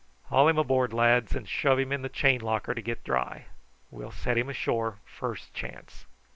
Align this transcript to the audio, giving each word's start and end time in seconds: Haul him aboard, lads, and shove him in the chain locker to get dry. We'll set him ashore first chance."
Haul 0.29 0.47
him 0.47 0.57
aboard, 0.57 0.93
lads, 0.93 1.35
and 1.35 1.47
shove 1.47 1.77
him 1.77 1.91
in 1.91 2.01
the 2.01 2.09
chain 2.09 2.41
locker 2.41 2.73
to 2.73 2.81
get 2.81 3.03
dry. 3.03 3.45
We'll 3.91 4.09
set 4.09 4.35
him 4.35 4.49
ashore 4.49 4.97
first 5.05 5.53
chance." 5.53 6.07